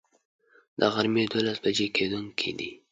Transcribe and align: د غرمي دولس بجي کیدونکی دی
د 0.79 0.81
غرمي 0.93 1.23
دولس 1.31 1.57
بجي 1.63 1.87
کیدونکی 1.97 2.51
دی 2.57 2.69